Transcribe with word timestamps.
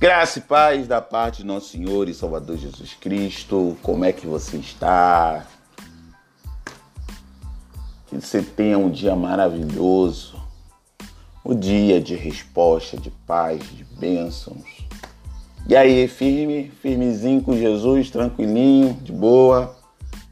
Graça 0.00 0.38
e 0.38 0.42
paz 0.42 0.86
da 0.86 1.00
parte 1.02 1.38
de 1.38 1.44
nosso 1.44 1.70
Senhor 1.70 2.08
e 2.08 2.14
Salvador 2.14 2.56
Jesus 2.56 2.94
Cristo. 2.94 3.76
Como 3.82 4.04
é 4.04 4.12
que 4.12 4.28
você 4.28 4.56
está? 4.56 5.44
Que 8.06 8.14
você 8.14 8.40
tenha 8.40 8.78
um 8.78 8.88
dia 8.88 9.16
maravilhoso, 9.16 10.40
um 11.44 11.52
dia 11.52 12.00
de 12.00 12.14
resposta, 12.14 12.96
de 12.96 13.10
paz, 13.10 13.60
de 13.74 13.82
bênçãos. 13.82 14.86
E 15.68 15.74
aí, 15.74 16.06
firme, 16.06 16.70
firmezinho 16.80 17.42
com 17.42 17.56
Jesus, 17.56 18.08
tranquilinho, 18.08 18.94
de 19.02 19.10
boa, 19.10 19.76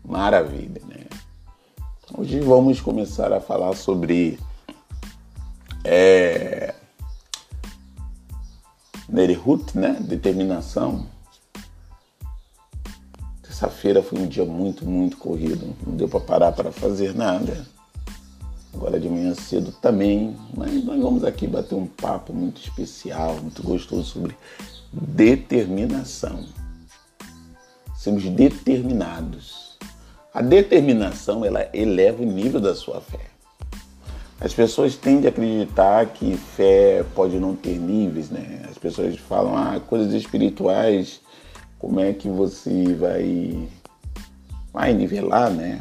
maravilha, 0.05 0.81
né? 0.87 1.07
Hoje 2.17 2.39
vamos 2.39 2.81
começar 2.81 3.33
a 3.33 3.41
falar 3.41 3.75
sobre 3.75 4.39
é, 5.83 6.76
Nerihut, 9.09 9.77
né? 9.79 9.97
Determinação. 10.01 11.07
Terça-feira 13.43 14.03
foi 14.03 14.19
um 14.19 14.27
dia 14.27 14.45
muito, 14.45 14.85
muito 14.85 15.17
corrido. 15.17 15.75
Não 15.87 15.97
deu 15.97 16.09
para 16.09 16.21
parar 16.21 16.53
para 16.53 16.73
fazer 16.73 17.15
nada. 17.15 17.67
Agora 18.75 19.01
de 19.01 19.09
manhã 19.09 19.35
cedo 19.35 19.73
também. 19.81 20.37
Mas 20.55 20.85
nós 20.85 21.01
vamos 21.01 21.25
aqui 21.25 21.47
bater 21.47 21.75
um 21.75 21.87
papo 21.87 22.33
muito 22.33 22.61
especial, 22.61 23.35
muito 23.37 23.63
gostoso 23.63 24.05
sobre 24.05 24.37
determinação. 24.93 26.45
Sermos 27.97 28.25
determinados. 28.25 29.79
A 30.35 30.43
determinação 30.43 31.45
ela 31.45 31.67
eleva 31.73 32.23
o 32.23 32.27
nível 32.27 32.61
da 32.61 32.75
sua 32.75 33.01
fé. 33.01 33.36
As 34.41 34.53
pessoas 34.53 34.97
tendem 34.97 35.27
a 35.27 35.31
acreditar 35.31 36.07
que 36.07 36.37
fé 36.37 37.05
pode 37.15 37.39
não 37.39 37.57
ter 37.57 37.79
níveis, 37.79 38.31
né? 38.31 38.67
As 38.71 38.77
pessoas 38.77 39.17
falam, 39.17 39.57
ah, 39.57 39.81
coisas 39.81 40.13
espirituais, 40.13 41.21
como 41.79 42.01
é 42.01 42.13
que 42.13 42.29
você 42.29 42.95
vai, 42.95 43.69
vai 44.73 44.93
nivelar, 44.93 45.51
né? 45.51 45.81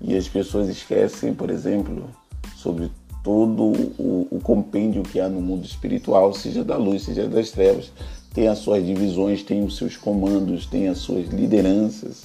E 0.00 0.16
as 0.16 0.28
pessoas 0.28 0.68
esquecem, 0.68 1.34
por 1.34 1.50
exemplo, 1.50 2.08
sobre 2.56 2.90
todo 3.22 3.72
o, 3.98 4.28
o 4.30 4.40
compêndio 4.40 5.02
que 5.02 5.20
há 5.20 5.28
no 5.28 5.40
mundo 5.40 5.64
espiritual, 5.64 6.32
seja 6.32 6.64
da 6.64 6.76
luz, 6.76 7.02
seja 7.02 7.28
das 7.28 7.50
trevas, 7.50 7.92
tem 8.34 8.48
as 8.48 8.58
suas 8.58 8.84
divisões, 8.84 9.42
tem 9.42 9.64
os 9.64 9.76
seus 9.76 9.96
comandos, 9.96 10.66
tem 10.66 10.88
as 10.88 10.98
suas 10.98 11.28
lideranças. 11.28 12.24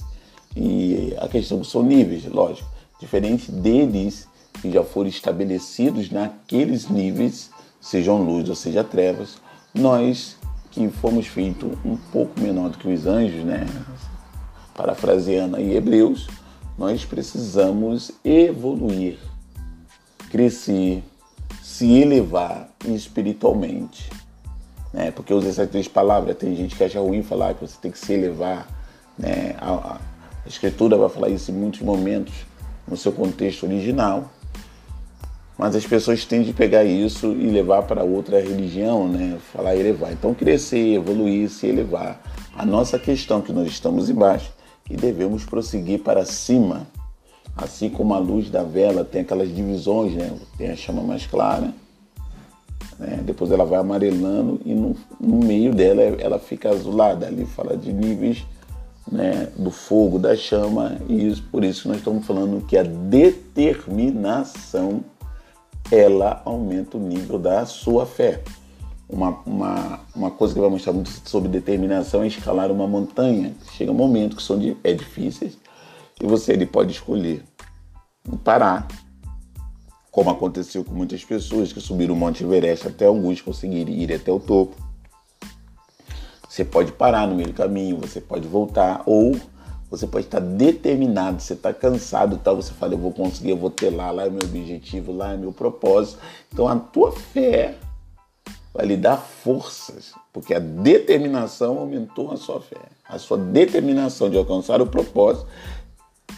E 0.56 1.14
a 1.18 1.28
questão 1.28 1.62
são 1.62 1.82
níveis, 1.82 2.24
lógico. 2.26 2.68
Diferente 2.98 3.52
deles, 3.52 4.26
que 4.60 4.70
já 4.70 4.82
foram 4.82 5.08
estabelecidos 5.08 6.10
naqueles 6.10 6.88
níveis, 6.88 7.50
sejam 7.80 8.22
luz 8.22 8.48
ou 8.48 8.54
seja 8.54 8.82
trevas, 8.82 9.38
nós 9.74 10.36
que 10.70 10.88
fomos 10.88 11.26
feitos 11.26 11.72
um 11.84 11.96
pouco 11.96 12.40
menor 12.40 12.70
do 12.70 12.78
que 12.78 12.88
os 12.88 13.06
anjos, 13.06 13.44
né? 13.44 13.66
Parafraseando 14.74 15.56
aí 15.56 15.76
Hebreus, 15.76 16.28
nós 16.76 17.04
precisamos 17.04 18.12
evoluir, 18.24 19.18
crescer, 20.30 21.02
se 21.62 21.92
elevar 22.00 22.68
espiritualmente. 22.86 24.10
Né? 24.92 25.10
Porque 25.10 25.34
usei 25.34 25.50
essas 25.50 25.68
três 25.68 25.88
palavras, 25.88 26.36
tem 26.36 26.54
gente 26.54 26.76
que 26.76 26.84
acha 26.84 27.00
ruim 27.00 27.22
falar 27.22 27.54
que 27.54 27.66
você 27.66 27.76
tem 27.80 27.90
que 27.90 27.98
se 27.98 28.12
elevar. 28.12 28.68
Né? 29.18 29.54
A, 29.60 29.98
a 30.44 30.48
Escritura 30.48 30.96
vai 30.96 31.08
falar 31.08 31.28
isso 31.28 31.50
em 31.50 31.54
muitos 31.54 31.80
momentos 31.80 32.34
no 32.86 32.96
seu 32.96 33.12
contexto 33.12 33.64
original, 33.64 34.30
mas 35.58 35.74
as 35.74 35.84
pessoas 35.84 36.24
tendem 36.24 36.50
a 36.50 36.54
pegar 36.54 36.84
isso 36.84 37.32
e 37.32 37.48
levar 37.48 37.82
para 37.82 38.04
outra 38.04 38.40
religião, 38.40 39.08
né? 39.08 39.36
Falar 39.52 39.74
elevar. 39.74 40.12
Então 40.12 40.32
crescer, 40.32 40.94
evoluir, 40.94 41.50
se 41.50 41.66
elevar. 41.66 42.22
A 42.56 42.64
nossa 42.64 42.96
questão 42.96 43.40
é 43.40 43.42
que 43.42 43.52
nós 43.52 43.66
estamos 43.66 44.08
embaixo 44.08 44.52
e 44.88 44.96
devemos 44.96 45.44
prosseguir 45.44 45.98
para 45.98 46.24
cima. 46.24 46.86
Assim 47.56 47.90
como 47.90 48.14
a 48.14 48.18
luz 48.18 48.48
da 48.48 48.62
vela 48.62 49.04
tem 49.04 49.22
aquelas 49.22 49.52
divisões, 49.52 50.14
né? 50.14 50.32
Tem 50.56 50.70
a 50.70 50.76
chama 50.76 51.02
mais 51.02 51.26
clara, 51.26 51.74
né? 52.96 53.18
depois 53.24 53.50
ela 53.50 53.64
vai 53.64 53.80
amarelando 53.80 54.60
e 54.64 54.72
no, 54.72 54.94
no 55.20 55.44
meio 55.44 55.74
dela 55.74 56.02
ela 56.02 56.38
fica 56.38 56.70
azulada. 56.70 57.26
Ali 57.26 57.44
fala 57.44 57.76
de 57.76 57.92
níveis 57.92 58.46
né, 59.10 59.48
do 59.56 59.72
fogo, 59.72 60.20
da 60.20 60.36
chama, 60.36 60.98
e 61.08 61.26
isso, 61.28 61.42
por 61.50 61.64
isso 61.64 61.88
nós 61.88 61.96
estamos 61.98 62.24
falando 62.26 62.64
que 62.66 62.76
a 62.76 62.82
determinação 62.82 65.02
ela 65.90 66.42
aumenta 66.44 66.96
o 66.96 67.00
nível 67.00 67.38
da 67.38 67.64
sua 67.66 68.06
fé. 68.06 68.42
Uma, 69.08 69.30
uma, 69.46 70.00
uma 70.14 70.30
coisa 70.30 70.52
que 70.52 70.60
vai 70.60 70.68
mostrar 70.68 70.92
muito 70.92 71.10
sobre 71.24 71.48
determinação 71.48 72.22
é 72.22 72.26
escalar 72.26 72.70
uma 72.70 72.86
montanha. 72.86 73.54
Chega 73.72 73.90
um 73.90 73.94
momento 73.94 74.36
que 74.36 74.42
são 74.42 74.58
é 74.84 74.92
difíceis 74.92 75.56
e 76.20 76.26
você 76.26 76.52
ele 76.52 76.66
pode 76.66 76.92
escolher 76.92 77.42
parar, 78.44 78.86
como 80.10 80.30
aconteceu 80.30 80.84
com 80.84 80.92
muitas 80.92 81.24
pessoas 81.24 81.72
que 81.72 81.80
subiram 81.80 82.14
o 82.14 82.16
Monte 82.16 82.44
Everest 82.44 82.88
até 82.88 83.06
alguns 83.06 83.40
conseguirem 83.40 84.02
ir 84.02 84.12
até 84.12 84.30
o 84.30 84.38
topo. 84.38 84.76
Você 86.48 86.64
pode 86.64 86.92
parar 86.92 87.26
no 87.26 87.36
meio 87.36 87.48
do 87.48 87.54
caminho, 87.54 87.98
você 87.98 88.20
pode 88.20 88.48
voltar 88.48 89.02
ou 89.06 89.38
você 89.90 90.06
pode 90.06 90.26
estar 90.26 90.40
determinado, 90.40 91.40
você 91.40 91.54
está 91.54 91.72
cansado, 91.72 92.38
tal, 92.42 92.56
você 92.56 92.72
fala, 92.72 92.92
eu 92.92 92.98
vou 92.98 93.12
conseguir, 93.12 93.50
eu 93.50 93.56
vou 93.56 93.70
ter 93.70 93.90
lá, 93.90 94.10
lá 94.10 94.26
é 94.26 94.30
meu 94.30 94.42
objetivo, 94.42 95.12
lá 95.12 95.32
é 95.32 95.36
meu 95.36 95.52
propósito. 95.52 96.18
Então 96.52 96.68
a 96.68 96.76
tua 96.76 97.12
fé 97.12 97.74
vai 98.74 98.86
lhe 98.86 98.96
dar 98.96 99.16
forças, 99.16 100.12
porque 100.32 100.52
a 100.52 100.58
determinação 100.58 101.78
aumentou 101.78 102.30
a 102.30 102.36
sua 102.36 102.60
fé. 102.60 102.76
A 103.08 103.18
sua 103.18 103.38
determinação 103.38 104.28
de 104.28 104.36
alcançar 104.36 104.82
o 104.82 104.86
propósito 104.86 105.46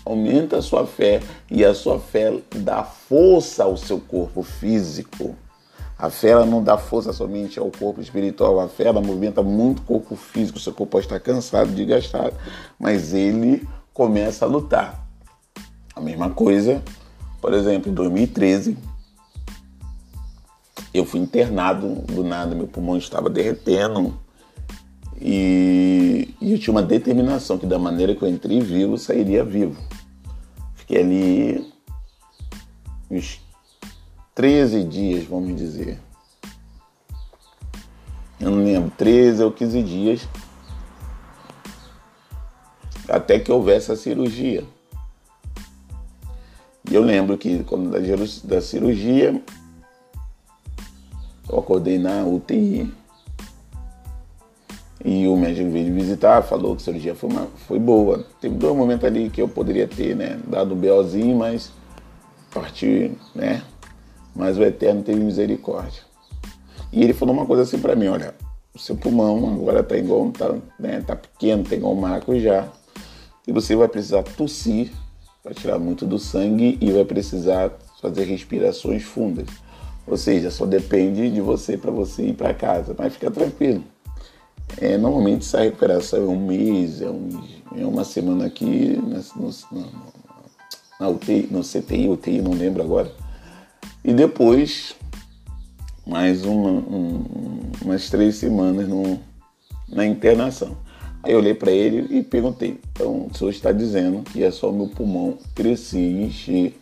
aumenta 0.04 0.58
a 0.58 0.62
sua 0.62 0.86
fé 0.86 1.20
e 1.50 1.64
a 1.64 1.74
sua 1.74 1.98
fé 1.98 2.38
dá 2.56 2.84
força 2.84 3.64
ao 3.64 3.76
seu 3.76 3.98
corpo 3.98 4.42
físico. 4.42 5.34
A 6.00 6.08
fé 6.08 6.28
ela 6.28 6.46
não 6.46 6.64
dá 6.64 6.78
força 6.78 7.12
somente 7.12 7.58
ao 7.58 7.70
corpo 7.70 8.00
espiritual, 8.00 8.58
a 8.58 8.68
fé 8.68 8.84
ela 8.84 9.02
movimenta 9.02 9.42
muito 9.42 9.80
o 9.80 9.84
corpo 9.84 10.16
físico, 10.16 10.58
seu 10.58 10.72
corpo 10.72 10.92
pode 10.92 11.04
estar 11.04 11.20
cansado, 11.20 11.72
desgastado, 11.72 12.34
mas 12.78 13.12
ele 13.12 13.68
começa 13.92 14.46
a 14.46 14.48
lutar. 14.48 15.06
A 15.94 16.00
mesma 16.00 16.30
coisa, 16.30 16.82
por 17.38 17.52
exemplo, 17.52 17.90
em 17.90 17.94
2013, 17.94 18.78
eu 20.94 21.04
fui 21.04 21.20
internado 21.20 21.96
do 22.06 22.24
nada, 22.24 22.54
meu 22.54 22.66
pulmão 22.66 22.96
estava 22.96 23.28
derretendo 23.28 24.18
e, 25.20 26.34
e 26.40 26.52
eu 26.52 26.58
tinha 26.58 26.72
uma 26.72 26.82
determinação 26.82 27.58
que 27.58 27.66
da 27.66 27.78
maneira 27.78 28.14
que 28.14 28.22
eu 28.22 28.28
entrei 28.28 28.58
vivo, 28.60 28.94
eu 28.94 28.98
sairia 28.98 29.44
vivo. 29.44 29.78
Fiquei 30.76 31.02
ali 31.02 31.72
uns 33.10 33.49
13 34.34 34.84
dias, 34.84 35.24
vamos 35.24 35.56
dizer. 35.56 35.98
Eu 38.38 38.50
não 38.50 38.64
lembro, 38.64 38.90
13 38.96 39.42
ou 39.42 39.52
15 39.52 39.82
dias. 39.82 40.28
Até 43.08 43.38
que 43.38 43.52
houvesse 43.52 43.92
a 43.92 43.96
cirurgia. 43.96 44.64
E 46.90 46.94
eu 46.94 47.02
lembro 47.02 47.36
que 47.36 47.62
quando 47.64 47.90
da 48.44 48.60
cirurgia, 48.60 49.42
eu 51.48 51.58
acordei 51.58 51.98
na 51.98 52.24
UTI. 52.24 52.92
E 55.04 55.26
o 55.26 55.36
médico 55.36 55.70
veio 55.70 55.92
visitar, 55.94 56.42
falou 56.42 56.76
que 56.76 56.82
a 56.82 56.84
cirurgia 56.84 57.14
foi, 57.14 57.30
uma, 57.30 57.46
foi 57.66 57.78
boa. 57.78 58.24
Teve 58.40 58.54
dois 58.54 58.76
momentos 58.76 59.04
ali 59.04 59.30
que 59.30 59.40
eu 59.40 59.48
poderia 59.48 59.88
ter, 59.88 60.14
né, 60.14 60.38
dado 60.46 60.74
um 60.74 60.78
BOzinho, 60.78 61.36
mas 61.36 61.72
partiu, 62.52 63.16
né, 63.34 63.62
mas 64.34 64.58
o 64.58 64.62
Eterno 64.62 65.02
teve 65.02 65.20
misericórdia. 65.20 66.02
E 66.92 67.02
ele 67.02 67.12
falou 67.12 67.34
uma 67.34 67.46
coisa 67.46 67.62
assim 67.62 67.78
para 67.78 67.94
mim, 67.94 68.08
olha, 68.08 68.34
o 68.74 68.78
seu 68.78 68.96
pulmão 68.96 69.54
agora 69.54 69.82
tá 69.82 69.96
igual, 69.96 70.30
tá, 70.30 70.56
né, 70.78 71.02
tá 71.06 71.14
pequeno, 71.16 71.64
tem 71.64 71.78
igual 71.78 71.94
um 71.94 72.40
já, 72.40 72.68
e 73.46 73.52
você 73.52 73.74
vai 73.74 73.88
precisar 73.88 74.22
tossir 74.22 74.90
para 75.42 75.54
tirar 75.54 75.78
muito 75.78 76.06
do 76.06 76.18
sangue 76.18 76.78
e 76.80 76.90
vai 76.92 77.04
precisar 77.04 77.72
fazer 78.00 78.24
respirações 78.24 79.02
fundas. 79.02 79.46
Ou 80.06 80.16
seja, 80.16 80.50
só 80.50 80.66
depende 80.66 81.30
de 81.30 81.40
você 81.40 81.76
para 81.76 81.90
você 81.90 82.26
ir 82.26 82.34
para 82.34 82.52
casa, 82.52 82.94
mas 82.98 83.14
fica 83.14 83.30
tranquilo. 83.30 83.84
É, 84.78 84.96
normalmente 84.96 85.46
essa 85.46 85.60
recuperação 85.60 86.20
é 86.20 86.26
um 86.26 86.46
mês, 86.46 87.00
é, 87.00 87.10
um, 87.10 87.28
é 87.76 87.84
uma 87.84 88.04
semana 88.04 88.46
aqui 88.46 88.98
no, 89.36 89.50
na 90.98 91.08
UTI, 91.08 91.48
no 91.50 91.62
CTI, 91.62 92.08
UTI, 92.08 92.40
não 92.40 92.52
lembro 92.52 92.82
agora 92.82 93.12
e 94.02 94.14
depois, 94.14 94.94
mais 96.06 96.44
uma, 96.44 96.70
um, 96.70 97.24
umas 97.82 98.08
três 98.08 98.36
semanas 98.36 98.88
no, 98.88 99.20
na 99.88 100.06
internação. 100.06 100.76
Aí 101.22 101.32
eu 101.32 101.38
olhei 101.38 101.54
para 101.54 101.70
ele 101.70 102.18
e 102.18 102.22
perguntei: 102.22 102.80
então 102.92 103.28
o 103.30 103.36
senhor 103.36 103.50
está 103.50 103.72
dizendo 103.72 104.22
que 104.22 104.42
é 104.42 104.50
só 104.50 104.72
meu 104.72 104.88
pulmão 104.88 105.38
crescer 105.54 105.98
e 105.98 106.24
encher, 106.24 106.80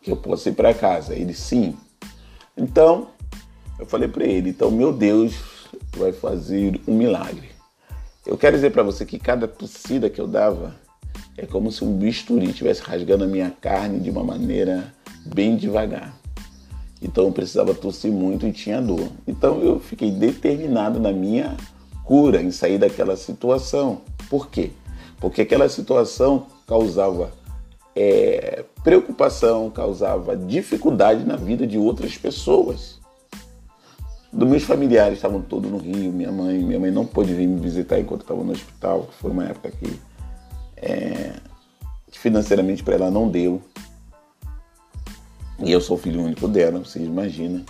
que 0.00 0.10
eu 0.12 0.16
posso 0.16 0.48
ir 0.48 0.52
para 0.52 0.72
casa? 0.72 1.14
Ele 1.14 1.34
sim. 1.34 1.74
Então 2.56 3.08
eu 3.78 3.86
falei 3.86 4.08
para 4.08 4.24
ele: 4.24 4.50
então 4.50 4.70
meu 4.70 4.92
Deus 4.92 5.34
vai 5.96 6.12
fazer 6.12 6.80
um 6.86 6.94
milagre. 6.94 7.48
Eu 8.24 8.38
quero 8.38 8.56
dizer 8.56 8.70
para 8.70 8.82
você 8.82 9.04
que 9.04 9.18
cada 9.18 9.48
tossida 9.48 10.08
que 10.08 10.20
eu 10.20 10.28
dava 10.28 10.74
é 11.36 11.44
como 11.44 11.72
se 11.72 11.84
um 11.84 11.98
bisturi 11.98 12.50
estivesse 12.50 12.80
rasgando 12.80 13.24
a 13.24 13.26
minha 13.26 13.50
carne 13.50 13.98
de 13.98 14.08
uma 14.08 14.22
maneira 14.22 14.94
bem 15.26 15.56
devagar. 15.56 16.23
Então 17.04 17.26
eu 17.26 17.32
precisava 17.32 17.74
tossir 17.74 18.10
muito 18.10 18.46
e 18.46 18.52
tinha 18.52 18.80
dor. 18.80 19.08
Então 19.28 19.60
eu 19.60 19.78
fiquei 19.78 20.10
determinado 20.10 20.98
na 20.98 21.12
minha 21.12 21.54
cura, 22.02 22.42
em 22.42 22.50
sair 22.50 22.78
daquela 22.78 23.14
situação. 23.14 24.00
Por 24.30 24.48
quê? 24.48 24.70
Porque 25.20 25.42
aquela 25.42 25.68
situação 25.68 26.46
causava 26.66 27.30
é, 27.94 28.64
preocupação, 28.82 29.70
causava 29.70 30.34
dificuldade 30.34 31.24
na 31.24 31.36
vida 31.36 31.66
de 31.66 31.76
outras 31.76 32.16
pessoas. 32.16 32.98
Dos 34.32 34.48
meus 34.48 34.64
familiares 34.64 35.18
estavam 35.18 35.42
todos 35.42 35.70
no 35.70 35.76
Rio, 35.76 36.10
minha 36.10 36.32
mãe, 36.32 36.58
minha 36.58 36.80
mãe 36.80 36.90
não 36.90 37.06
pôde 37.06 37.34
vir 37.34 37.46
me 37.46 37.60
visitar 37.60 38.00
enquanto 38.00 38.22
estava 38.22 38.42
no 38.42 38.52
hospital, 38.52 39.02
que 39.02 39.14
foi 39.14 39.30
uma 39.30 39.44
época 39.44 39.70
que, 39.70 40.00
é, 40.78 41.34
financeiramente 42.10 42.82
para 42.82 42.94
ela 42.94 43.10
não 43.10 43.28
deu. 43.28 43.62
E 45.58 45.70
eu 45.70 45.80
sou 45.80 45.96
filho 45.96 46.22
único 46.22 46.48
dela, 46.48 46.78
vocês 46.80 47.04
imaginam. 47.04 47.64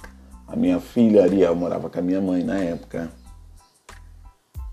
A 0.47 0.57
minha 0.57 0.81
filha 0.81 1.23
Ariel 1.23 1.55
morava 1.55 1.91
com 1.91 1.99
a 1.99 2.03
minha 2.03 2.21
mãe 2.21 2.43
na 2.43 2.57
época. 2.57 3.11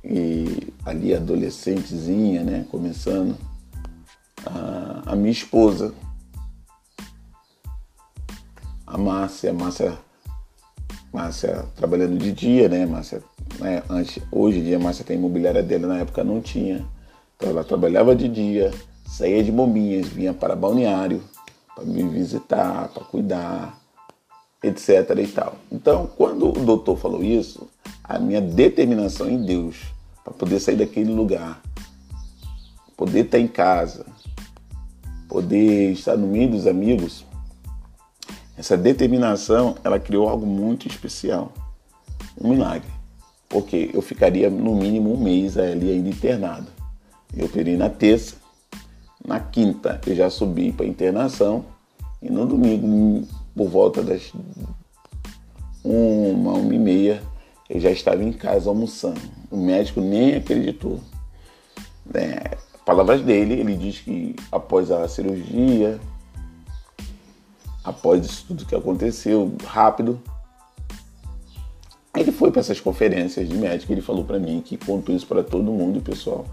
E 0.04 0.74
ali 0.86 1.14
adolescentezinha, 1.14 2.44
né, 2.44 2.66
começando. 2.70 3.36
A, 4.46 5.12
a 5.12 5.16
minha 5.16 5.32
esposa, 5.32 5.94
a 8.88 8.98
Márcia, 8.98 9.52
a 9.52 9.54
Márcia, 9.54 9.98
Márcia 11.14 11.66
trabalhando 11.76 12.18
de 12.18 12.32
dia, 12.32 12.68
né, 12.68 12.86
Márcia, 12.86 13.22
né, 13.60 13.84
antes, 13.90 14.22
hoje 14.32 14.60
em 14.60 14.64
dia 14.64 14.78
a 14.78 14.80
Márcia 14.80 15.06
tem 15.06 15.18
imobiliária 15.18 15.62
dela, 15.62 15.88
na 15.88 16.00
época 16.00 16.24
não 16.24 16.42
tinha. 16.42 16.86
Então 17.36 17.50
ela 17.50 17.64
trabalhava 17.64 18.16
de 18.16 18.28
dia, 18.28 18.72
saía 19.06 19.44
de 19.44 19.52
bombinhas, 19.52 20.08
vinha 20.08 20.34
para 20.34 20.56
balneário, 20.56 21.22
para 21.76 21.86
me 21.86 22.04
visitar, 22.04 22.90
para 22.90 23.04
cuidar, 23.04 23.80
etc. 24.64 25.18
e 25.18 25.28
tal. 25.28 25.56
Então, 25.72 26.10
quando 26.16 26.50
o 26.50 26.66
doutor 26.66 26.98
falou 26.98 27.24
isso, 27.24 27.68
a 28.04 28.20
minha 28.20 28.42
determinação 28.42 29.30
em 29.30 29.44
Deus 29.44 29.78
para 30.24 30.34
poder 30.34 30.60
sair 30.60 30.76
daquele 30.76 31.12
lugar, 31.12 31.62
poder 32.96 33.26
estar 33.26 33.40
em 33.40 33.48
casa, 33.48 34.06
poder 35.28 35.92
estar 35.92 36.16
no 36.16 36.28
meio 36.28 36.52
dos 36.52 36.68
amigos, 36.68 37.26
essa 38.58 38.78
determinação 38.78 39.76
ela 39.84 40.00
criou 40.00 40.30
algo 40.30 40.46
muito 40.46 40.88
especial, 40.88 41.52
um 42.40 42.50
milagre, 42.50 42.90
porque 43.50 43.90
eu 43.94 44.02
ficaria 44.02 44.50
no 44.50 44.76
mínimo 44.76 45.14
um 45.14 45.18
mês 45.18 45.58
ali 45.58 45.90
ainda 45.90 46.10
internado. 46.10 46.68
Eu 47.36 47.46
operei 47.46 47.78
na 47.78 47.90
terça, 47.90 48.36
na 49.26 49.40
quinta 49.40 50.00
eu 50.06 50.16
já 50.16 50.30
subi 50.30 50.72
para 50.72 50.86
internação 50.86 51.66
e 52.22 52.30
no 52.30 52.46
domingo, 52.46 53.28
por 53.56 53.68
volta 53.68 54.04
das 54.04 54.32
uma, 55.84 56.54
uma 56.54 56.74
e 56.74 56.78
meia, 56.78 57.24
eu 57.68 57.80
já 57.80 57.90
estava 57.90 58.24
em 58.24 58.32
casa 58.32 58.70
almoçando. 58.70 59.20
O 59.50 59.58
médico 59.58 60.00
nem 60.00 60.36
acreditou. 60.36 61.00
É, 62.14 62.58
palavras 62.86 63.22
dele, 63.22 63.56
ele 63.56 63.76
diz 63.76 64.00
que 64.00 64.36
após 64.52 64.92
a 64.92 65.08
cirurgia, 65.08 66.00
após 67.84 68.24
isso 68.24 68.46
tudo 68.48 68.66
que 68.66 68.76
aconteceu, 68.76 69.56
rápido, 69.66 70.22
ele 72.16 72.32
foi 72.32 72.52
para 72.52 72.60
essas 72.60 72.80
conferências 72.80 73.50
de 73.50 73.58
médico. 73.58 73.92
Ele 73.92 74.02
falou 74.02 74.24
para 74.24 74.38
mim 74.38 74.62
que 74.64 74.78
contou 74.78 75.16
isso 75.16 75.26
para 75.26 75.44
todo 75.44 75.72
mundo, 75.72 76.02
pessoal 76.02 76.46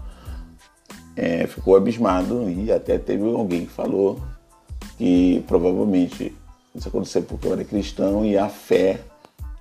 é, 1.19 1.45
ficou 1.47 1.75
abismado 1.75 2.49
e 2.49 2.71
até 2.71 2.97
teve 2.97 3.25
alguém 3.25 3.65
que 3.65 3.71
falou 3.73 4.21
que 4.97 5.43
provavelmente 5.47 6.33
isso 6.73 6.87
aconteceu 6.87 7.23
porque 7.23 7.45
eu 7.45 7.51
era 7.51 7.63
cristão 7.65 8.25
e 8.25 8.37
a 8.37 8.47
fé 8.47 9.01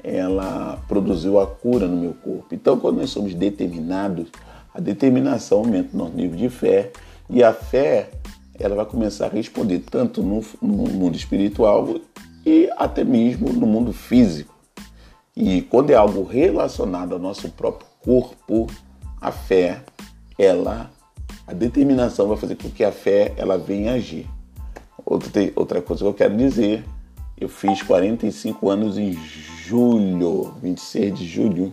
ela 0.05 0.81
produziu 0.87 1.41
a 1.41 1.47
cura 1.49 1.89
no 1.89 1.97
meu 1.97 2.15
corpo. 2.15 2.47
Então, 2.53 2.79
quando 2.79 2.99
nós 2.99 3.11
somos 3.11 3.35
determinados, 3.35 4.29
a 4.73 4.79
determinação 4.81 5.59
aumenta 5.59 5.89
o 5.93 5.99
nosso 5.99 6.13
nível 6.13 6.37
de 6.37 6.49
fé 6.49 6.93
e 7.29 7.43
a 7.43 7.53
fé 7.53 8.11
ela 8.57 8.77
vai 8.77 8.87
começar 8.87 9.27
a 9.27 9.31
responder 9.31 9.81
tanto 9.81 10.23
no, 10.23 10.45
no 10.63 10.89
mundo 10.89 11.17
espiritual 11.17 11.97
e 12.47 12.71
até 12.77 13.03
mesmo 13.03 13.53
no 13.53 13.67
mundo 13.67 13.93
físico. 13.93 14.55
E 15.37 15.63
quando 15.63 15.91
é 15.91 15.95
algo 15.95 16.23
relacionado 16.23 17.15
ao 17.15 17.19
nosso 17.19 17.49
próprio 17.49 17.89
corpo, 18.01 18.69
a 19.21 19.33
fé, 19.33 19.83
ela 20.39 20.89
a 21.49 21.55
determinação 21.55 22.29
vai 22.29 22.37
fazer 22.37 22.57
com 22.57 22.69
que 22.69 22.85
a 22.85 22.93
fé 22.93 23.33
ela 23.39 23.57
venha 23.57 23.95
agir. 23.95 24.29
Outra, 25.05 25.31
outra 25.57 25.81
coisa 25.81 26.05
que 26.05 26.09
eu 26.09 26.13
quero 26.15 26.37
dizer, 26.37 26.85
eu 27.41 27.49
fiz 27.49 27.83
45 27.83 28.69
anos 28.69 28.99
em 28.99 29.15
julho, 29.65 30.53
26 30.63 31.19
de 31.19 31.27
julho, 31.27 31.73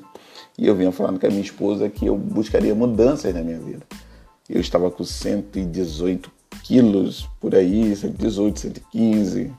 e 0.58 0.66
eu 0.66 0.76
vinha 0.76 0.94
falando 0.94 1.20
com 1.20 1.28
a 1.28 1.30
minha 1.30 1.42
esposa 1.42 1.90
que 1.90 2.06
eu 2.06 2.16
buscaria 2.18 2.74
mudanças 2.74 3.34
na 3.34 3.42
minha 3.42 3.60
vida. 3.60 3.86
Eu 4.50 4.62
estava 4.62 4.90
com 4.90 5.04
118 5.04 6.32
quilos 6.64 7.28
por 7.42 7.54
aí, 7.54 7.94
118, 7.94 8.60
115. 8.62 9.54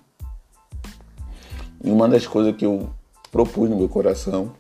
E 1.85 1.91
uma 1.91 2.09
das 2.09 2.27
coisas 2.27 2.57
que 2.57 2.65
eu 2.65 2.89
propus 3.31 3.69
no 3.69 3.77
meu 3.77 3.89
coração 3.89 4.53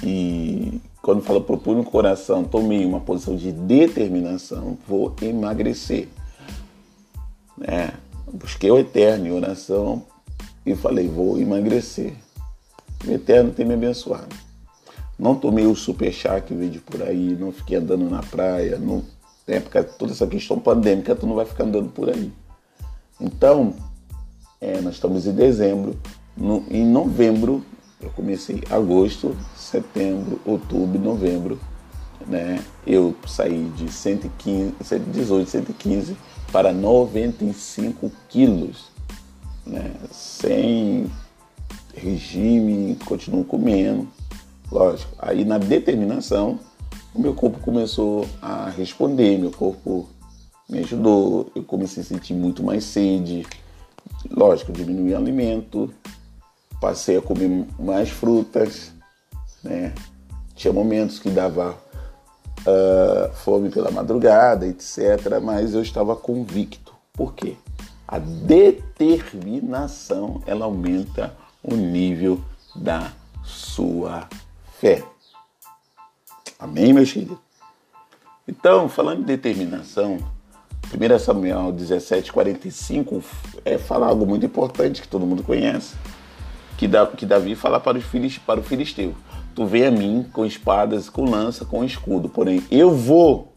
e 0.00 0.80
quando 1.06 1.22
falo 1.22 1.40
propus 1.40 1.76
no 1.76 1.84
coração, 1.84 2.42
tomei 2.42 2.84
uma 2.84 2.98
posição 2.98 3.36
de 3.36 3.52
determinação, 3.52 4.76
vou 4.88 5.14
emagrecer. 5.22 6.08
Né? 7.56 7.92
Busquei 8.32 8.68
o 8.72 8.76
Eterno 8.76 9.28
em 9.28 9.30
oração 9.30 10.02
e 10.66 10.74
falei, 10.74 11.06
vou 11.06 11.40
emagrecer. 11.40 12.12
O 13.06 13.12
Eterno 13.12 13.52
tem 13.52 13.64
me 13.64 13.74
abençoado. 13.74 14.34
Não 15.16 15.36
tomei 15.36 15.64
o 15.64 15.76
super 15.76 16.12
chá 16.12 16.40
que 16.40 16.52
veio 16.52 16.72
de 16.72 16.80
por 16.80 17.00
aí, 17.00 17.36
não 17.38 17.52
fiquei 17.52 17.76
andando 17.76 18.10
na 18.10 18.24
praia, 18.24 18.76
não, 18.76 19.04
época, 19.46 19.84
toda 19.84 20.10
essa 20.10 20.26
questão 20.26 20.58
pandêmica, 20.58 21.14
tu 21.14 21.24
não 21.24 21.36
vai 21.36 21.46
ficar 21.46 21.62
andando 21.62 21.88
por 21.88 22.10
aí. 22.10 22.32
Então, 23.20 23.74
é, 24.60 24.80
nós 24.80 24.94
estamos 24.94 25.24
em 25.24 25.32
dezembro, 25.32 25.96
no, 26.36 26.64
em 26.68 26.84
novembro 26.84 27.64
eu 28.00 28.10
comecei 28.10 28.62
agosto, 28.70 29.36
setembro, 29.56 30.40
outubro, 30.44 31.00
novembro. 31.00 31.58
Né? 32.26 32.62
Eu 32.86 33.14
saí 33.26 33.70
de 33.76 33.90
115, 33.90 34.74
118, 34.82 35.50
115 35.50 36.16
para 36.52 36.72
95 36.72 38.10
quilos. 38.28 38.86
Né? 39.64 39.94
Sem 40.10 41.10
regime, 41.94 42.96
continuo 43.04 43.44
comendo. 43.44 44.08
Lógico. 44.70 45.12
Aí 45.18 45.44
na 45.44 45.58
determinação, 45.58 46.58
o 47.14 47.20
meu 47.20 47.34
corpo 47.34 47.58
começou 47.60 48.26
a 48.42 48.68
responder, 48.68 49.38
meu 49.38 49.50
corpo 49.50 50.08
me 50.68 50.80
ajudou, 50.80 51.50
eu 51.54 51.62
comecei 51.62 52.02
a 52.02 52.06
sentir 52.06 52.34
muito 52.34 52.62
mais 52.62 52.84
sede. 52.84 53.46
Lógico, 54.30 54.72
diminuí 54.72 55.12
o 55.12 55.16
alimento, 55.16 55.92
passei 56.80 57.16
a 57.16 57.22
comer 57.22 57.66
mais 57.78 58.10
frutas, 58.10 58.92
né? 59.62 59.94
Tinha 60.54 60.72
momentos 60.72 61.18
que 61.18 61.28
dava 61.28 61.76
uh, 62.66 63.32
fome 63.34 63.70
pela 63.70 63.90
madrugada, 63.90 64.66
etc. 64.66 65.38
Mas 65.42 65.74
eu 65.74 65.82
estava 65.82 66.16
convicto. 66.16 66.94
Por 67.12 67.34
quê? 67.34 67.56
A 68.08 68.18
determinação 68.18 70.42
ela 70.46 70.64
aumenta 70.64 71.34
o 71.62 71.74
nível 71.74 72.40
da 72.74 73.12
sua 73.44 74.28
fé. 74.78 75.04
Amém, 76.58 76.92
meus 76.92 77.10
filhos? 77.10 77.38
Então, 78.48 78.88
falando 78.88 79.20
de 79.20 79.26
determinação, 79.26 80.18
1 80.86 81.18
Samuel 81.18 81.72
17,45 81.72 83.22
é 83.64 83.76
falar 83.76 84.06
algo 84.06 84.24
muito 84.24 84.46
importante 84.46 85.02
que 85.02 85.08
todo 85.08 85.26
mundo 85.26 85.42
conhece 85.42 85.96
que, 86.76 87.26
Davi 87.26 87.54
fala 87.54 87.80
para, 87.80 87.98
os 87.98 88.38
para 88.38 88.60
o 88.60 88.62
filisteu: 88.62 89.14
Tu 89.54 89.64
vem 89.64 89.86
a 89.86 89.90
mim 89.90 90.26
com 90.32 90.44
espadas, 90.44 91.08
com 91.08 91.28
lança, 91.28 91.64
com 91.64 91.84
escudo, 91.84 92.28
porém 92.28 92.62
eu 92.70 92.94
vou. 92.94 93.54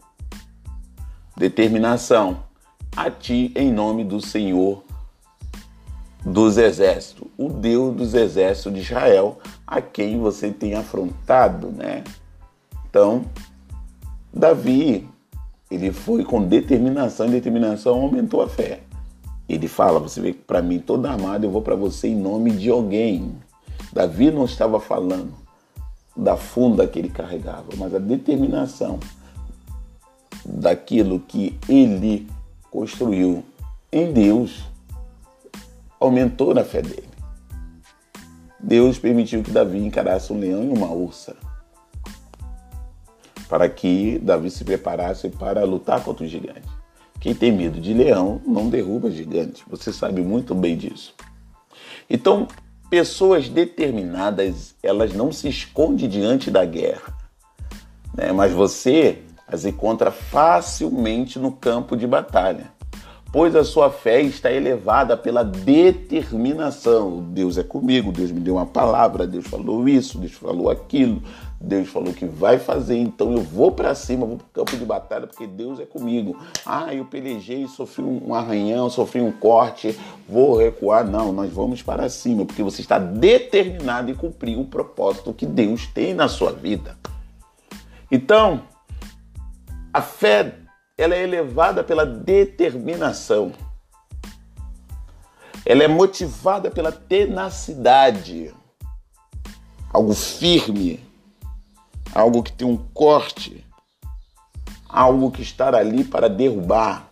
Determinação 1.36 2.42
a 2.96 3.10
ti 3.10 3.52
em 3.54 3.72
nome 3.72 4.04
do 4.04 4.20
Senhor 4.20 4.82
dos 6.24 6.58
exércitos, 6.58 7.28
o 7.38 7.48
Deus 7.48 7.96
dos 7.96 8.14
exércitos 8.14 8.74
de 8.74 8.80
Israel, 8.80 9.38
a 9.66 9.80
quem 9.80 10.18
você 10.18 10.50
tem 10.50 10.74
afrontado, 10.74 11.68
né? 11.70 12.04
Então, 12.88 13.24
Davi, 14.32 15.08
ele 15.70 15.92
foi 15.92 16.24
com 16.24 16.42
determinação 16.42 17.26
e 17.26 17.30
determinação 17.30 17.94
aumentou 18.00 18.42
a 18.42 18.48
fé. 18.48 18.80
Ele 19.50 19.66
fala: 19.66 19.98
Você 19.98 20.20
vê 20.20 20.32
para 20.32 20.62
mim 20.62 20.78
toda 20.78 21.10
armada 21.10 21.44
eu 21.44 21.50
vou 21.50 21.60
para 21.60 21.74
você 21.74 22.06
em 22.06 22.14
nome 22.14 22.52
de 22.52 22.70
alguém. 22.70 23.34
Davi 23.92 24.30
não 24.30 24.44
estava 24.44 24.78
falando 24.78 25.34
da 26.16 26.36
funda 26.36 26.86
que 26.86 27.00
ele 27.00 27.08
carregava, 27.08 27.66
mas 27.76 27.92
a 27.92 27.98
determinação 27.98 29.00
daquilo 30.44 31.18
que 31.18 31.58
ele 31.68 32.28
construiu 32.70 33.44
em 33.90 34.12
Deus 34.12 34.62
aumentou 35.98 36.54
na 36.54 36.62
fé 36.62 36.80
dele. 36.80 37.08
Deus 38.60 38.98
permitiu 38.98 39.42
que 39.42 39.50
Davi 39.50 39.78
encarasse 39.78 40.32
um 40.32 40.38
leão 40.38 40.62
e 40.62 40.68
uma 40.68 40.92
ursa 40.92 41.34
para 43.48 43.68
que 43.68 44.20
Davi 44.20 44.48
se 44.48 44.62
preparasse 44.62 45.28
para 45.28 45.64
lutar 45.64 46.04
contra 46.04 46.24
o 46.24 46.28
gigante. 46.28 46.79
Quem 47.20 47.34
tem 47.34 47.52
medo 47.52 47.80
de 47.80 47.92
leão 47.92 48.40
não 48.46 48.70
derruba 48.70 49.10
gigante. 49.10 49.62
Você 49.68 49.92
sabe 49.92 50.22
muito 50.22 50.54
bem 50.54 50.76
disso. 50.76 51.14
Então, 52.08 52.48
pessoas 52.88 53.48
determinadas, 53.48 54.74
elas 54.82 55.12
não 55.12 55.30
se 55.30 55.48
escondem 55.48 56.08
diante 56.08 56.50
da 56.50 56.64
guerra. 56.64 57.14
Né? 58.16 58.32
Mas 58.32 58.52
você 58.52 59.18
as 59.46 59.64
encontra 59.64 60.10
facilmente 60.10 61.38
no 61.38 61.52
campo 61.52 61.96
de 61.96 62.06
batalha 62.06 62.72
pois 63.32 63.54
a 63.54 63.64
sua 63.64 63.90
fé 63.90 64.20
está 64.22 64.50
elevada 64.50 65.16
pela 65.16 65.44
determinação. 65.44 67.22
Deus 67.30 67.58
é 67.58 67.62
comigo, 67.62 68.12
Deus 68.12 68.30
me 68.30 68.40
deu 68.40 68.56
uma 68.56 68.66
palavra, 68.66 69.26
Deus 69.26 69.46
falou 69.46 69.88
isso, 69.88 70.18
Deus 70.18 70.32
falou 70.32 70.70
aquilo, 70.70 71.22
Deus 71.62 71.90
falou 71.90 72.14
que 72.14 72.24
vai 72.24 72.58
fazer, 72.58 72.96
então 72.96 73.32
eu 73.32 73.42
vou 73.42 73.70
para 73.70 73.94
cima, 73.94 74.24
vou 74.24 74.38
para 74.38 74.46
o 74.46 74.50
campo 74.50 74.78
de 74.78 74.84
batalha, 74.86 75.26
porque 75.26 75.46
Deus 75.46 75.78
é 75.78 75.84
comigo. 75.84 76.34
Ah, 76.64 76.94
eu 76.94 77.04
pelejei, 77.04 77.68
sofri 77.68 78.02
um 78.02 78.34
arranhão, 78.34 78.88
sofri 78.88 79.20
um 79.20 79.30
corte, 79.30 79.94
vou 80.26 80.56
recuar. 80.56 81.04
Não, 81.04 81.32
nós 81.32 81.52
vamos 81.52 81.82
para 81.82 82.08
cima, 82.08 82.46
porque 82.46 82.62
você 82.62 82.80
está 82.80 82.98
determinado 82.98 84.10
em 84.10 84.14
cumprir 84.14 84.58
o 84.58 84.64
propósito 84.64 85.34
que 85.34 85.44
Deus 85.44 85.86
tem 85.86 86.14
na 86.14 86.28
sua 86.28 86.50
vida. 86.50 86.96
Então, 88.10 88.62
a 89.92 90.00
fé 90.00 90.54
ela 90.96 91.14
é 91.14 91.22
elevada 91.22 91.84
pela 91.84 92.06
determinação. 92.06 93.52
Ela 95.66 95.84
é 95.84 95.88
motivada 95.88 96.70
pela 96.70 96.90
tenacidade. 96.90 98.54
Algo 99.92 100.14
firme, 100.14 101.09
algo 102.14 102.42
que 102.42 102.52
tem 102.52 102.66
um 102.66 102.76
corte, 102.76 103.64
algo 104.88 105.30
que 105.30 105.42
está 105.42 105.74
ali 105.76 106.04
para 106.04 106.28
derrubar. 106.28 107.10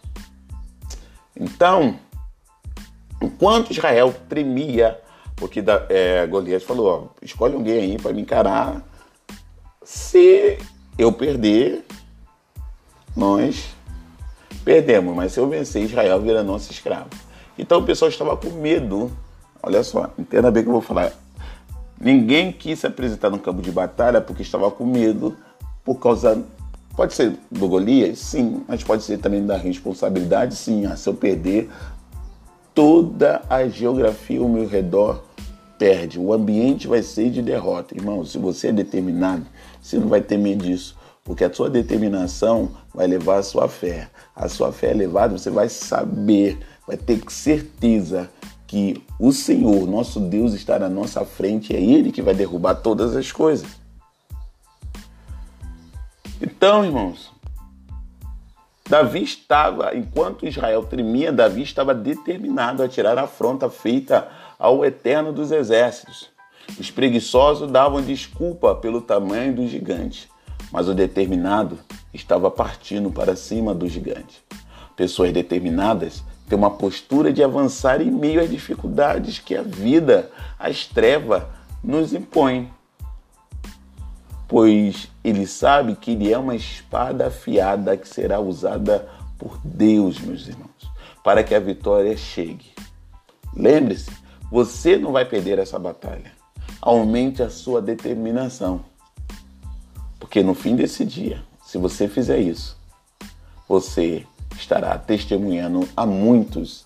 Então, 1.36 1.98
enquanto 3.22 3.70
Israel 3.70 4.14
tremia, 4.28 5.00
porque 5.36 5.62
é, 5.88 6.26
Golias 6.26 6.62
falou: 6.62 6.86
ó, 6.86 7.24
escolhe 7.24 7.54
alguém 7.54 7.80
aí 7.80 7.96
para 7.98 8.12
me 8.12 8.22
encarar. 8.22 8.82
Se 9.82 10.58
eu 10.98 11.12
perder, 11.12 11.84
nós 13.16 13.78
Perdemos, 14.68 15.16
mas 15.16 15.32
se 15.32 15.40
eu 15.40 15.48
vencer, 15.48 15.82
Israel 15.84 16.20
vira 16.20 16.42
nosso 16.42 16.70
escravo. 16.70 17.08
Então 17.58 17.80
o 17.80 17.84
pessoal 17.84 18.10
estava 18.10 18.36
com 18.36 18.50
medo. 18.50 19.10
Olha 19.62 19.82
só, 19.82 20.10
entenda 20.18 20.50
bem 20.50 20.60
o 20.60 20.64
que 20.64 20.68
eu 20.68 20.74
vou 20.74 20.82
falar. 20.82 21.10
Ninguém 22.00 22.52
quis 22.52 22.78
se 22.78 22.86
apresentar 22.86 23.28
no 23.28 23.38
campo 23.38 23.60
de 23.60 23.70
batalha 23.70 24.20
porque 24.20 24.42
estava 24.42 24.70
com 24.70 24.86
medo, 24.86 25.36
por 25.84 25.96
causa. 25.96 26.42
Pode 26.96 27.14
ser 27.14 27.36
do 27.50 27.68
Golias? 27.68 28.18
Sim, 28.18 28.62
mas 28.66 28.82
pode 28.82 29.02
ser 29.02 29.18
também 29.18 29.44
da 29.44 29.56
responsabilidade? 29.56 30.54
Sim. 30.54 30.86
Ah, 30.86 30.96
se 30.96 31.08
eu 31.08 31.14
perder, 31.14 31.70
toda 32.74 33.42
a 33.48 33.66
geografia 33.68 34.40
ao 34.40 34.48
meu 34.48 34.66
redor 34.66 35.24
perde. 35.78 36.18
O 36.18 36.32
ambiente 36.32 36.88
vai 36.88 37.02
ser 37.02 37.30
de 37.30 37.40
derrota. 37.40 37.94
Irmão, 37.96 38.24
se 38.24 38.36
você 38.36 38.68
é 38.68 38.72
determinado, 38.72 39.46
você 39.80 39.98
não 39.98 40.08
vai 40.08 40.20
temer 40.20 40.56
disso. 40.56 40.96
Porque 41.22 41.44
a 41.44 41.52
sua 41.52 41.70
determinação 41.70 42.70
vai 42.92 43.06
levar 43.06 43.38
a 43.38 43.42
sua 43.42 43.68
fé. 43.68 44.08
A 44.34 44.48
sua 44.48 44.72
fé 44.72 44.90
elevada, 44.90 45.36
você 45.36 45.50
vai 45.50 45.68
saber, 45.68 46.58
vai 46.86 46.96
ter 46.96 47.20
certeza 47.28 48.28
que 48.68 49.02
o 49.18 49.32
Senhor, 49.32 49.88
nosso 49.88 50.20
Deus, 50.20 50.52
está 50.52 50.78
na 50.78 50.88
nossa 50.88 51.24
frente, 51.24 51.74
é 51.74 51.82
Ele 51.82 52.12
que 52.12 52.22
vai 52.22 52.34
derrubar 52.34 52.76
todas 52.76 53.16
as 53.16 53.32
coisas. 53.32 53.66
Então, 56.40 56.84
irmãos, 56.84 57.32
Davi 58.88 59.24
estava, 59.24 59.96
enquanto 59.96 60.46
Israel 60.46 60.84
tremia, 60.84 61.32
Davi 61.32 61.62
estava 61.62 61.92
determinado 61.92 62.84
a 62.84 62.88
tirar 62.88 63.18
a 63.18 63.22
afronta 63.22 63.68
feita 63.68 64.28
ao 64.56 64.84
Eterno 64.84 65.32
dos 65.32 65.50
Exércitos. 65.50 66.28
Os 66.78 66.90
preguiçosos 66.90 67.68
davam 67.68 68.00
desculpa 68.00 68.76
pelo 68.76 69.00
tamanho 69.00 69.56
do 69.56 69.66
gigante 69.66 70.28
mas 70.70 70.88
o 70.88 70.94
determinado 70.94 71.78
estava 72.12 72.50
partindo 72.50 73.10
para 73.10 73.36
cima 73.36 73.74
do 73.74 73.88
gigante. 73.88 74.42
Pessoas 74.96 75.32
determinadas 75.32 76.22
têm 76.48 76.58
uma 76.58 76.70
postura 76.70 77.32
de 77.32 77.42
avançar 77.42 78.00
em 78.00 78.10
meio 78.10 78.40
às 78.40 78.50
dificuldades 78.50 79.38
que 79.38 79.54
a 79.54 79.62
vida, 79.62 80.30
as 80.58 80.86
trevas, 80.86 81.44
nos 81.84 82.12
impõe. 82.12 82.72
Pois 84.48 85.08
ele 85.22 85.46
sabe 85.46 85.94
que 85.94 86.12
ele 86.12 86.32
é 86.32 86.38
uma 86.38 86.56
espada 86.56 87.26
afiada 87.26 87.96
que 87.96 88.08
será 88.08 88.40
usada 88.40 89.06
por 89.38 89.60
Deus, 89.62 90.18
meus 90.18 90.48
irmãos, 90.48 90.90
para 91.22 91.44
que 91.44 91.54
a 91.54 91.60
vitória 91.60 92.16
chegue. 92.16 92.72
Lembre-se, 93.54 94.10
você 94.50 94.96
não 94.96 95.12
vai 95.12 95.24
perder 95.24 95.58
essa 95.58 95.78
batalha. 95.78 96.32
Aumente 96.80 97.42
a 97.42 97.50
sua 97.50 97.82
determinação. 97.82 98.84
Porque 100.18 100.42
no 100.42 100.54
fim 100.54 100.74
desse 100.74 101.04
dia, 101.04 101.42
se 101.64 101.76
você 101.76 102.08
fizer 102.08 102.38
isso, 102.38 102.76
você 103.68 104.24
estará 104.58 104.98
testemunhando 104.98 105.88
a 105.96 106.04
muitos 106.04 106.84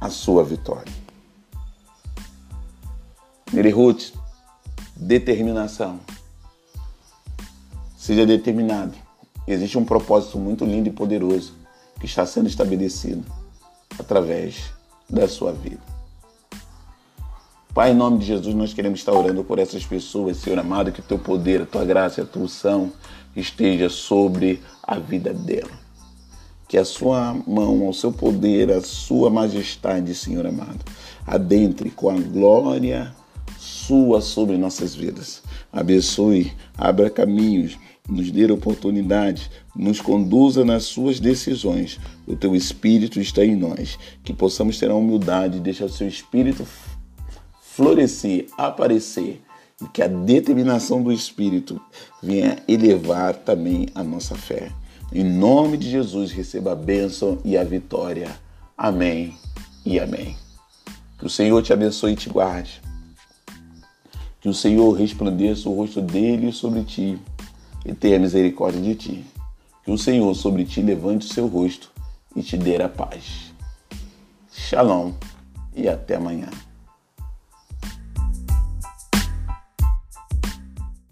a 0.00 0.08
sua 0.08 0.44
vitória. 0.44 0.92
Nerihut, 3.52 4.14
determinação. 4.96 6.00
Seja 7.96 8.24
determinado. 8.24 8.94
Existe 9.46 9.76
um 9.76 9.84
propósito 9.84 10.38
muito 10.38 10.64
lindo 10.64 10.88
e 10.88 10.92
poderoso 10.92 11.54
que 12.00 12.06
está 12.06 12.24
sendo 12.24 12.48
estabelecido 12.48 13.24
através 13.98 14.72
da 15.10 15.28
sua 15.28 15.52
vida. 15.52 15.80
Pai, 17.74 17.92
em 17.92 17.94
nome 17.94 18.18
de 18.18 18.26
Jesus, 18.26 18.54
nós 18.54 18.74
queremos 18.74 18.98
estar 18.98 19.12
orando 19.12 19.42
por 19.42 19.58
essas 19.58 19.84
pessoas, 19.84 20.36
Senhor 20.36 20.58
amado, 20.58 20.92
que 20.92 21.00
o 21.00 21.04
teu 21.04 21.18
poder, 21.18 21.62
a 21.62 21.66
tua 21.66 21.84
graça 21.84 22.22
a 22.22 22.26
tua 22.26 22.42
unção 22.42 22.92
esteja 23.34 23.88
sobre 23.88 24.62
a 24.82 24.98
vida 24.98 25.32
dela. 25.32 25.81
Que 26.72 26.78
a 26.78 26.86
sua 26.86 27.34
mão, 27.46 27.86
o 27.86 27.92
seu 27.92 28.10
poder, 28.10 28.72
a 28.72 28.80
sua 28.80 29.28
majestade, 29.28 30.14
Senhor 30.14 30.46
amado, 30.46 30.82
adentre 31.26 31.90
com 31.90 32.08
a 32.08 32.14
glória 32.14 33.14
sua 33.58 34.22
sobre 34.22 34.56
nossas 34.56 34.94
vidas. 34.94 35.42
Abençoe, 35.70 36.50
abra 36.74 37.10
caminhos, 37.10 37.76
nos 38.08 38.30
dê 38.30 38.50
oportunidade, 38.50 39.50
nos 39.76 40.00
conduza 40.00 40.64
nas 40.64 40.84
suas 40.84 41.20
decisões. 41.20 42.00
O 42.26 42.36
teu 42.36 42.56
Espírito 42.56 43.20
está 43.20 43.44
em 43.44 43.54
nós. 43.54 43.98
Que 44.24 44.32
possamos 44.32 44.78
ter 44.78 44.90
a 44.90 44.94
humildade, 44.94 45.60
deixar 45.60 45.84
o 45.84 45.90
seu 45.90 46.08
Espírito 46.08 46.66
florescer, 47.60 48.46
aparecer 48.56 49.42
e 49.78 49.88
que 49.88 50.00
a 50.00 50.08
determinação 50.08 51.02
do 51.02 51.12
Espírito 51.12 51.78
venha 52.22 52.56
elevar 52.66 53.34
também 53.34 53.88
a 53.94 54.02
nossa 54.02 54.34
fé. 54.34 54.72
Em 55.14 55.24
nome 55.24 55.76
de 55.76 55.90
Jesus, 55.90 56.32
receba 56.32 56.72
a 56.72 56.74
bênção 56.74 57.38
e 57.44 57.54
a 57.58 57.62
vitória. 57.62 58.30
Amém 58.76 59.36
e 59.84 60.00
amém. 60.00 60.34
Que 61.18 61.26
o 61.26 61.30
Senhor 61.30 61.62
te 61.62 61.70
abençoe 61.70 62.12
e 62.12 62.16
te 62.16 62.30
guarde. 62.30 62.80
Que 64.40 64.48
o 64.48 64.54
Senhor 64.54 64.90
resplandeça 64.92 65.68
o 65.68 65.74
rosto 65.74 66.00
dele 66.00 66.50
sobre 66.50 66.82
ti 66.84 67.18
e 67.84 67.92
tenha 67.92 68.18
misericórdia 68.18 68.80
de 68.80 68.94
ti. 68.94 69.24
Que 69.84 69.90
o 69.90 69.98
Senhor 69.98 70.34
sobre 70.34 70.64
ti 70.64 70.80
levante 70.80 71.26
o 71.26 71.32
seu 71.32 71.46
rosto 71.46 71.92
e 72.34 72.42
te 72.42 72.56
dê 72.56 72.80
a 72.80 72.88
paz. 72.88 73.52
Shalom 74.50 75.12
e 75.76 75.88
até 75.88 76.16
amanhã. 76.16 76.48